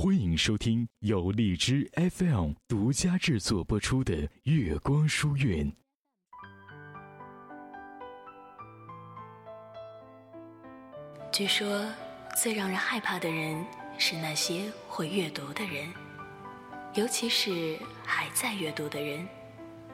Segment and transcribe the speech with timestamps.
[0.00, 5.66] 欢迎收听由荔枝 FM 独家制作播出的《月光书院》。
[11.32, 11.84] 据说，
[12.40, 13.66] 最让人害怕的人
[13.98, 15.92] 是那些会阅读的人，
[16.94, 17.76] 尤其是
[18.06, 19.26] 还在阅读的人，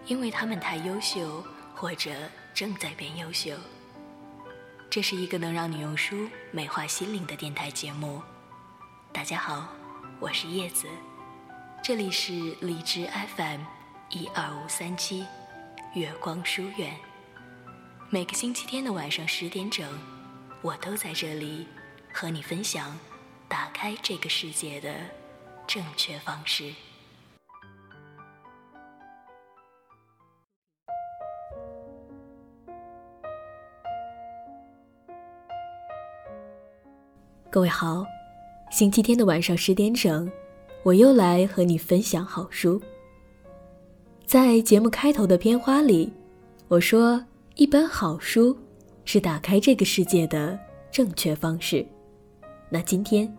[0.05, 1.43] 因为他们太优秀，
[1.75, 2.11] 或者
[2.53, 3.57] 正在变优秀。
[4.91, 8.21] 这是一个能让你用书美化心灵的电台节目。
[9.11, 9.73] 大家好，
[10.21, 10.87] 我是叶子，
[11.83, 13.61] 这里是荔枝 FM
[14.11, 15.27] 一二五三七
[15.95, 16.95] 月光书院。
[18.11, 19.87] 每个星期天的晚上十点整。
[20.63, 21.69] 我都在这里
[22.11, 22.99] 和你分享
[23.49, 24.95] 打开这个世界的
[25.67, 26.73] 正确方式。
[37.51, 38.07] 各位好，
[38.71, 40.31] 星期天的晚上十点整，
[40.83, 42.81] 我又来和你分享好书。
[44.27, 46.13] 在节目开头的片花里，
[46.69, 47.25] 我说
[47.57, 48.57] 一本好书。
[49.07, 50.59] 是打开这个世界的
[50.91, 51.85] 正确方式。
[52.71, 53.31] 那今天，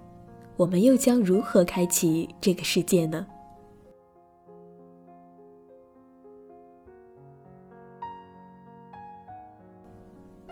[0.56, 3.26] 我们又将如何开启这个世界呢？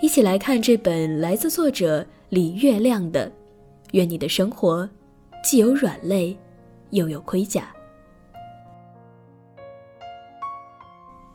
[0.02, 3.30] 一起来看这本来自作者李月亮的
[3.94, 4.88] 《愿你的生活
[5.44, 6.38] 既有软肋，
[6.92, 7.74] 又有盔甲》，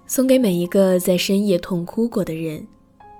[0.07, 2.67] 送给每一个在深夜痛哭过的人。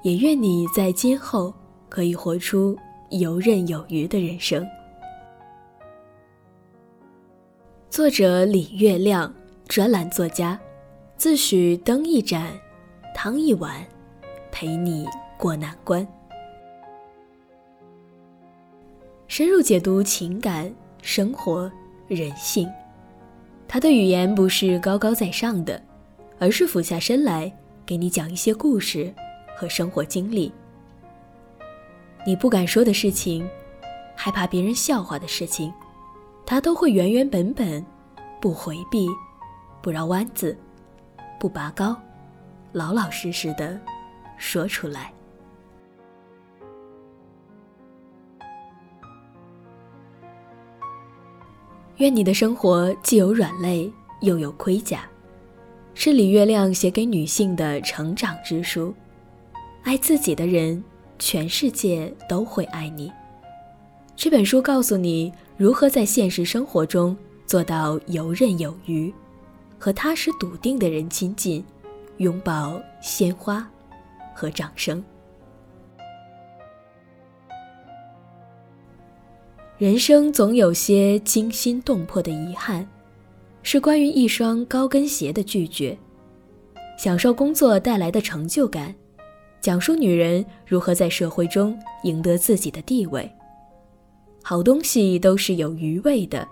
[0.05, 1.53] 也愿你在今后
[1.89, 2.79] 可以活出
[3.11, 4.65] 游刃有余的人生。
[7.91, 9.35] 作者李月亮，
[9.67, 10.59] 专栏作家，
[11.17, 12.53] 自诩灯一盏，
[13.13, 13.85] 汤一碗，
[14.53, 15.05] 陪你
[15.37, 16.07] 过难关。
[19.29, 21.71] 深入解读情感、生活、
[22.09, 22.69] 人性，
[23.69, 25.81] 他的语言不是高高在上的，
[26.39, 27.53] 而是俯下身来
[27.85, 29.15] 给你讲一些故事。
[29.55, 30.53] 和生活经历，
[32.25, 33.45] 你不敢说的事情，
[34.15, 35.73] 害怕别人笑话的事情，
[36.47, 37.85] 他都会原原本本，
[38.41, 39.09] 不回避，
[39.83, 40.57] 不绕弯子，
[41.41, 41.97] 不拔高，
[42.71, 43.81] 老老实实的
[44.37, 45.13] 说出来。
[51.99, 55.05] 愿你的生活既有软肋，又有盔甲，
[55.95, 58.95] 是李月亮写给女性的成长之书。
[59.83, 60.83] 爱自己的人，
[61.19, 63.11] 全世界都会爱你。
[64.15, 67.17] 这本书告诉你如何在现实生活中
[67.47, 69.13] 做到游刃有余，
[69.77, 71.65] 和踏实笃定的人亲近，
[72.19, 73.69] 拥抱鲜花
[74.33, 75.03] 和掌声。
[79.79, 82.85] 人生总有些惊心动魄的遗憾，
[83.63, 85.97] 是关于一双高跟鞋的拒绝，
[86.99, 88.93] 享受工作带来的成就感。
[89.61, 93.31] 讲述女人如何在社会中赢得自己的地位。
[94.43, 96.47] 好东西都是有余味的，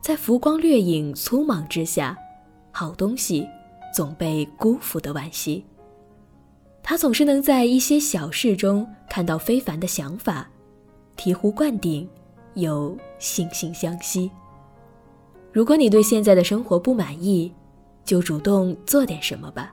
[0.00, 2.16] 在浮光掠影、匆忙之下，
[2.72, 3.46] 好东西
[3.94, 5.62] 总被辜负的惋惜。
[6.82, 10.48] 他总是能在一些小事中看到非凡的想法，
[11.18, 12.08] 醍醐灌顶，
[12.56, 14.30] 又惺惺相惜。
[15.52, 17.50] 如果你对现在的生活不满意，
[18.04, 19.72] 就主动做点什么吧，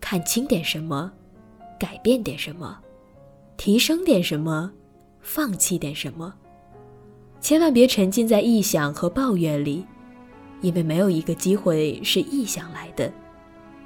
[0.00, 1.10] 看清点什么。
[1.78, 2.78] 改变点什么，
[3.56, 4.70] 提升点什么，
[5.20, 6.32] 放弃点什么，
[7.40, 9.84] 千万别沉浸在臆想和抱怨里，
[10.60, 13.12] 因为没有一个机会是臆想来的，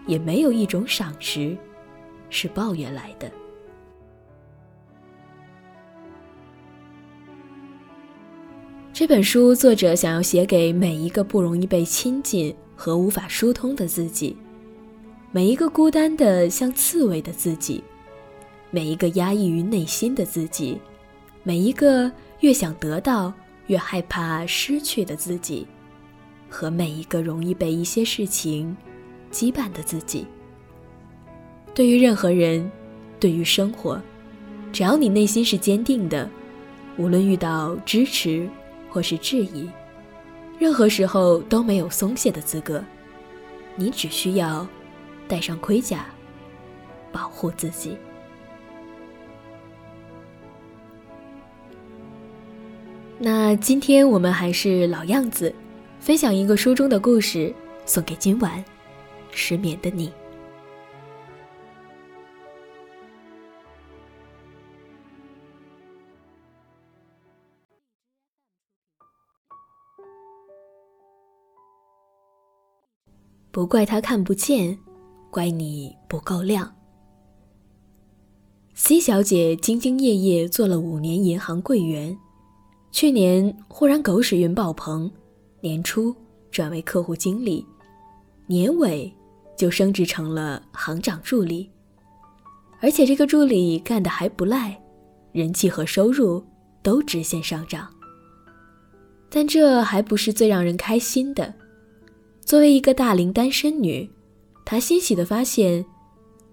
[0.06, 1.56] 也没有一种赏识
[2.28, 3.32] 是抱怨来的。
[8.98, 14.34] 这本书作者想要写给每一个不容易被亲近和无法疏通的自己。
[15.30, 17.84] 每一个孤单的像刺猬的自己，
[18.70, 20.80] 每一个压抑于内心的自己，
[21.42, 23.30] 每一个越想得到
[23.66, 25.66] 越害怕失去的自己，
[26.48, 28.74] 和每一个容易被一些事情
[29.30, 30.26] 羁绊的自己。
[31.74, 32.72] 对于任何人，
[33.20, 34.00] 对于生活，
[34.72, 36.26] 只要你内心是坚定的，
[36.96, 38.48] 无论遇到支持
[38.90, 39.68] 或是质疑，
[40.58, 42.82] 任何时候都没有松懈的资格。
[43.74, 44.66] 你只需要。
[45.28, 46.06] 带上盔甲，
[47.10, 47.96] 保护自己。
[53.18, 55.52] 那今天我们还是老样子，
[55.98, 57.52] 分享一个书中的故事，
[57.84, 58.64] 送给今晚
[59.32, 60.12] 失眠的你。
[73.56, 74.78] 不怪他看不见，
[75.30, 76.70] 怪你不够亮。
[78.74, 82.14] C 小姐兢兢业业做了五年银行柜员，
[82.92, 85.10] 去年忽然狗屎运爆棚，
[85.62, 86.14] 年初
[86.50, 87.64] 转为客户经理，
[88.46, 89.10] 年尾
[89.56, 91.70] 就升职成了行长助理，
[92.80, 94.78] 而且这个助理干得还不赖，
[95.32, 96.44] 人气和收入
[96.82, 97.88] 都直线上涨。
[99.30, 101.54] 但这还不是最让人开心的。
[102.46, 104.08] 作为一个大龄单身女，
[104.64, 105.84] 她欣喜地发现。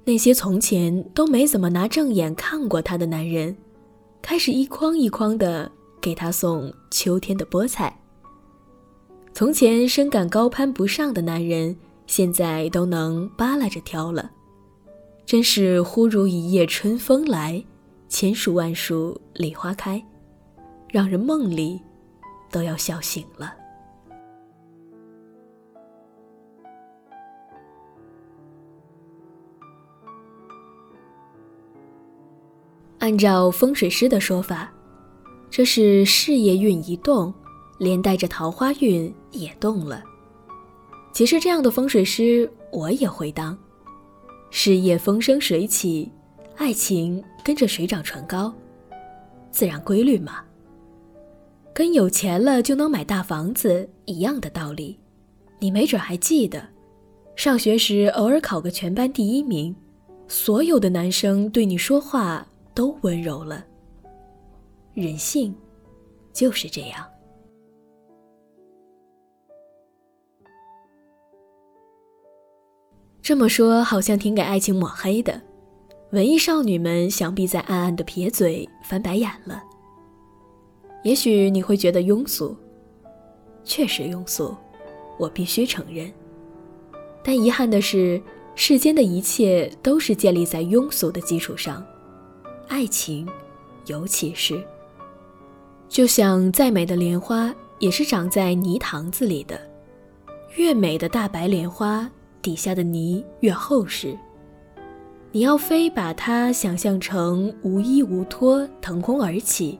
[0.06, 3.56] 那些从前都没怎么拿正眼看过她的男人，
[4.24, 7.96] 开始一筐一筐的给她送秋天的菠菜。
[9.34, 14.32] 从前深感高攀不上的男人，现在都能扒拉着挑了。
[15.28, 17.64] 真是忽如一夜春风来，
[18.10, 20.04] 千树万树梨花开，
[20.90, 21.80] 让人梦里
[22.52, 23.54] 都要笑醒了。
[33.04, 34.72] 按照风水师的说法，
[35.50, 37.34] 这是事业运一动，
[37.78, 40.02] 连带着桃花运也动了。
[41.12, 43.58] 其实这样的风水师我也会当，
[44.52, 46.10] 事业风生水起，
[46.56, 48.54] 爱情跟着水涨船高，
[49.52, 50.38] 自然规律嘛。
[51.74, 54.98] 跟有钱了就能买大房子一样的道理。
[55.60, 56.66] 你没准还记得，
[57.36, 59.76] 上学时偶尔考个全班第一名，
[60.30, 62.48] 所有的男生对你说话。
[62.74, 63.66] 都温柔了。
[64.94, 65.56] 人性
[66.32, 67.06] 就是这样。
[73.22, 75.42] 这么说好像挺给爱情抹黑的，
[76.12, 79.64] 文艺少女们想必在暗暗的撇嘴、翻白眼了。
[81.04, 82.56] 也许你会觉得庸俗，
[83.64, 84.56] 确实庸俗，
[85.18, 86.12] 我必须承认。
[87.24, 88.22] 但遗憾的是，
[88.56, 91.86] 世间的一切都是建立在庸俗的基础上。
[92.68, 93.28] 爱情，
[93.88, 94.64] 尤其是，
[95.90, 99.60] 就像再美的莲花，也是长在泥塘子里的。
[100.56, 102.10] 越美的大白莲花，
[102.42, 104.18] 底下的泥越厚实。
[105.32, 109.80] 你要非把它想象成无依无托、腾空而起，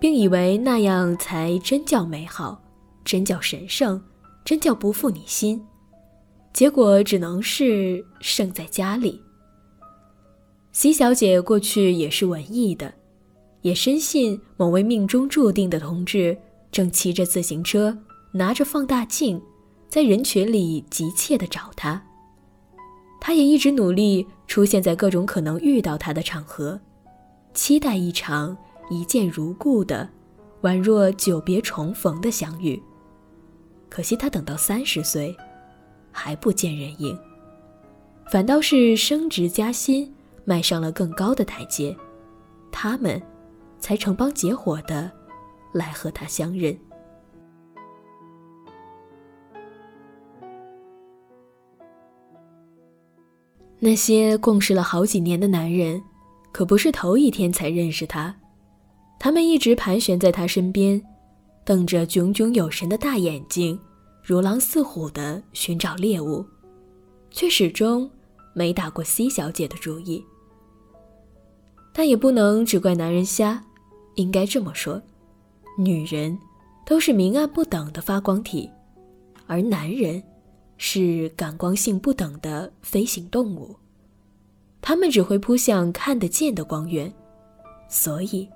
[0.00, 2.60] 并以为那样才真叫美好，
[3.04, 4.02] 真叫神圣，
[4.44, 5.64] 真叫不负你心，
[6.52, 9.22] 结果只能是剩在家里。
[10.74, 12.94] C 小姐过去也是文艺的，
[13.60, 16.36] 也深信某位命中注定的同志
[16.70, 17.96] 正骑着自行车，
[18.32, 19.40] 拿着放大镜，
[19.88, 22.02] 在人群里急切地找她。
[23.20, 26.80] 她也一直努力出现在各种可能遇到他的场合，
[27.52, 28.56] 期待一场
[28.88, 30.08] 一见如故的、
[30.62, 32.82] 宛若久别重逢的相遇。
[33.90, 35.36] 可惜她等到三十岁，
[36.10, 37.16] 还不见人影，
[38.30, 40.10] 反倒是升职加薪。
[40.44, 41.96] 迈上了更高的台阶，
[42.70, 43.20] 他们
[43.78, 45.10] 才成帮结伙的
[45.72, 46.76] 来和他相认。
[53.78, 56.00] 那些共事了好几年的男人，
[56.52, 58.32] 可不是头一天才认识他，
[59.18, 61.02] 他们一直盘旋在他身边，
[61.64, 63.76] 瞪着炯炯有神的大眼睛，
[64.22, 66.46] 如狼似虎的寻找猎物，
[67.32, 68.08] 却始终
[68.54, 70.24] 没打过 C 小姐的主意。
[71.92, 73.62] 但也不能只怪男人瞎，
[74.14, 75.00] 应该这么说：
[75.78, 76.38] 女人
[76.86, 78.70] 都是明暗不等的发光体，
[79.46, 80.22] 而男人
[80.78, 83.76] 是感光性不等的飞行动物，
[84.80, 87.12] 他们只会扑向看得见的光源。
[87.88, 88.48] 所以，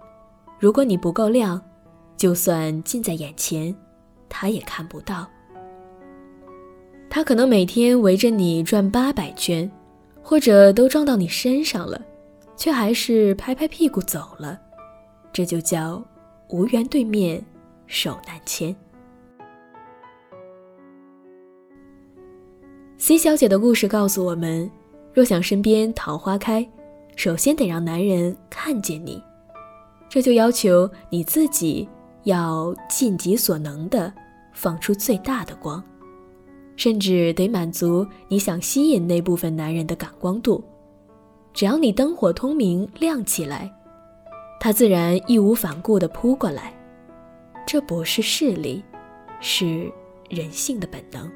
[0.59, 1.61] 如果你不够亮，
[2.17, 3.75] 就算近在眼前，
[4.29, 5.29] 他也看不到。
[7.11, 9.71] 他可能每天围着你转八百圈，
[10.23, 12.01] 或者都撞到你身上了。
[12.57, 14.59] 却还是拍拍屁股走了，
[15.33, 16.03] 这就叫
[16.49, 17.45] 无缘对面，
[17.87, 18.75] 手难牵。
[22.99, 24.69] C 小姐的故事告诉我们：
[25.13, 26.67] 若想身边桃花开，
[27.15, 29.23] 首先得让男人看见你，
[30.09, 31.87] 这就要求你自己
[32.25, 34.13] 要尽己所能的
[34.55, 35.83] 放出最大的光，
[36.75, 40.65] 甚至得满足你想吸引那部分男人的感光度。
[41.57, 43.73] 只要你灯火通明、亮起来，
[44.61, 46.71] 他自然义无反顾地扑过来。
[47.67, 48.85] 这不是势力，
[49.41, 49.91] 是
[50.29, 51.33] 人性的本能。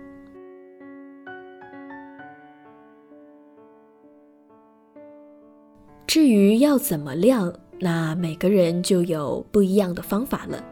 [6.07, 10.63] 至于要怎么亮，那每个人就有不一样的方法了。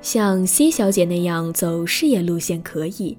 [0.00, 3.16] 像 C 小姐那样走事业路线可以，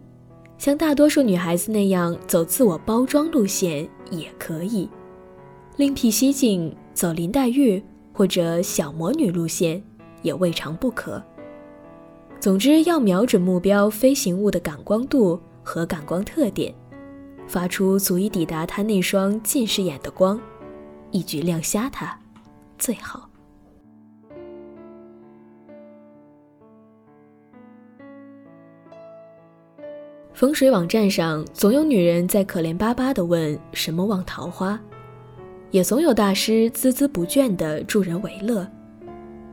[0.58, 4.90] 像大多数女孩子那样走自我包装路线也可以，
[5.80, 7.82] 另辟蹊径走林黛玉
[8.12, 9.82] 或者小魔女路线
[10.24, 11.24] 也未尝不可。
[12.38, 16.76] 总之，要瞄准目标飞行物的感光度和感光特点，
[17.48, 20.38] 发出足以抵达他那双近视眼的光，
[21.12, 22.20] 一举亮瞎他，
[22.78, 23.30] 最好。
[30.34, 34.78] 风水网站上总有女人在可怜巴巴地问什么旺桃花，
[35.72, 38.68] 也总有大师孜孜不倦地助人为乐，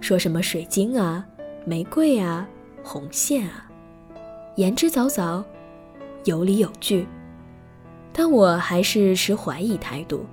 [0.01, 1.25] 说什么水晶啊、
[1.65, 2.49] 玫瑰啊、
[2.83, 3.69] 红线啊，
[4.57, 5.45] 言之凿凿，
[6.25, 7.07] 有理有据。
[8.13, 10.25] 但我还是持怀疑态度。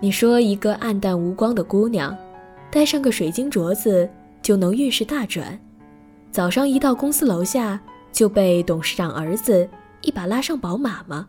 [0.00, 2.16] 你说一个暗淡无光的姑娘，
[2.70, 4.08] 戴上个水晶镯子
[4.40, 5.58] 就能运势大转，
[6.30, 7.80] 早上一到公司楼下。
[8.10, 9.68] 就被董事长儿子
[10.00, 11.28] 一把拉上宝马吗？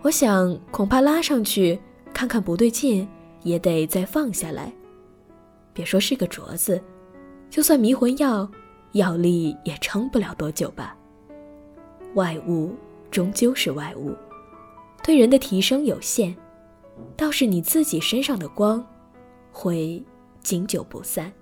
[0.00, 1.78] 我想恐怕拉上去
[2.12, 3.08] 看看不对劲，
[3.42, 4.72] 也得再放下来。
[5.72, 6.82] 别说是个镯子，
[7.50, 8.48] 就算迷魂药，
[8.92, 10.96] 药力也撑不了多久吧。
[12.14, 12.74] 外物
[13.10, 14.14] 终究是外物，
[15.02, 16.34] 对人的提升有限，
[17.16, 18.84] 倒是你自己身上的光，
[19.50, 20.02] 会
[20.42, 21.32] 经久不散。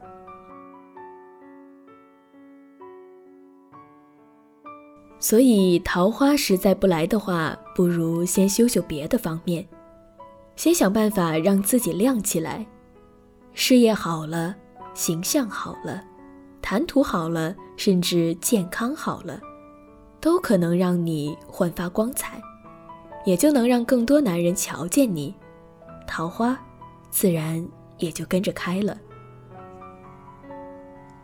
[5.18, 9.66] 所以，桃花实在不来的话，不如先修修别的方面，
[10.60, 12.66] 先想办法让自己亮起来。
[13.54, 14.54] 事业好了，
[14.92, 16.04] 形象好了，
[16.60, 19.40] 谈吐好了，甚至健康好了，
[20.20, 22.38] 都可能让你焕发光彩，
[23.24, 25.34] 也就能让更多男人瞧见你，
[26.06, 26.54] 桃花
[27.08, 28.94] 自然也就跟着开了。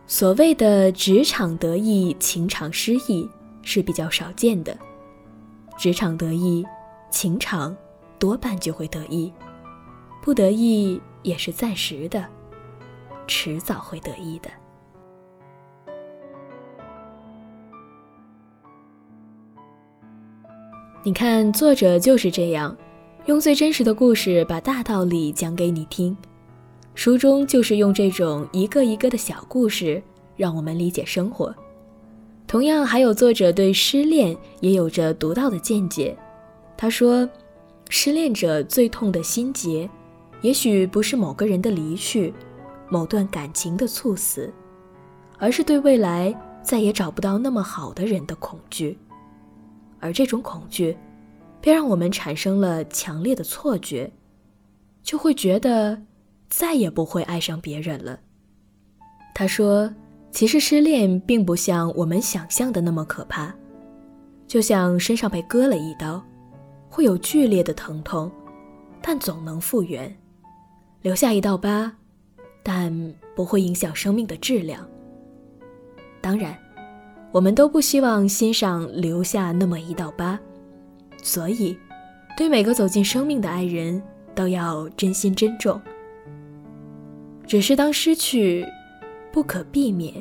[0.06, 3.28] 所谓的职场得意，情场失意。
[3.60, 4.78] 是比较少见的，
[5.76, 6.64] 职场得意，
[7.10, 7.76] 情场
[8.18, 9.32] 多半就会得意，
[10.22, 12.24] 不得意也是暂时的，
[13.26, 14.50] 迟早会得意的。
[21.02, 22.76] 你看，作者就是这样，
[23.26, 26.16] 用最真实的故事把大道理讲给你听。
[26.94, 30.02] 书中就是用这种一个一个的小故事，
[30.34, 31.54] 让我们理解生活。
[32.46, 36.16] 同样，还有作者对失恋也有着独到的见解。
[36.76, 37.28] 他说
[37.88, 39.88] ：“失恋者最痛的心结，
[40.40, 42.32] 也许不是某个人的离去，
[42.88, 44.52] 某段感情的猝死，
[45.38, 48.98] 而是对未来再也找不到那么好的人的恐惧。
[50.00, 50.96] 而这种恐惧，
[51.60, 54.12] 便让我们产生了强烈的错觉，
[55.02, 56.02] 就会觉得
[56.48, 58.20] 再也不会爱上别人了。”
[59.34, 59.92] 他说。
[60.32, 63.54] 其实失恋并不像我们想象的那么可怕，
[64.46, 66.22] 就像身上被割了一刀，
[66.88, 68.30] 会有剧烈的疼痛，
[69.02, 70.14] 但总能复原，
[71.02, 71.92] 留下一道疤，
[72.62, 74.86] 但不会影响生命的质量。
[76.20, 76.56] 当然，
[77.32, 80.38] 我们都不希望心上留下那么一道疤，
[81.22, 81.78] 所以，
[82.36, 84.02] 对每个走进生命的爱人，
[84.34, 85.80] 都要真心珍重。
[87.46, 88.66] 只是当失去。
[89.32, 90.14] 不可避免，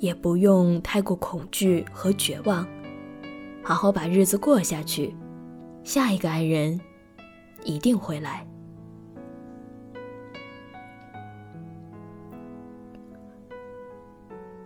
[0.00, 2.68] 也不用太过恐惧和绝望，
[3.62, 5.16] 好好把日子过下去。
[5.84, 6.80] 下一个爱人
[7.64, 8.44] 一定会来。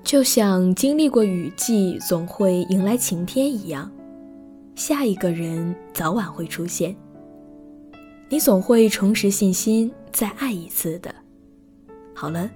[0.03, 3.91] 就像经历过雨季，总会迎来晴天一样，
[4.75, 6.97] 下一个人早晚会出现。
[8.31, 11.15] 你总会重拾信心，再爱一次的。
[12.15, 12.51] 好了。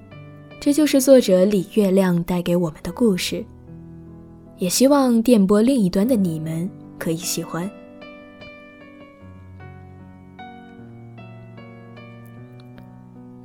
[0.60, 3.44] 这就是作者李月亮带给我们的故事，
[4.58, 7.68] 也希望电波另一端的你们可以喜欢。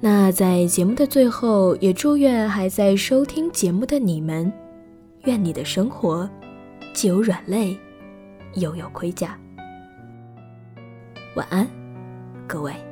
[0.10, 4.50] 那在节目的最后，也祝愿还在收听节目的你们，
[5.26, 6.30] 愿你的生活
[6.94, 7.78] 既有软肋，
[8.54, 9.38] 又有盔甲。
[11.36, 11.68] 晚安，
[12.48, 12.87] 各位。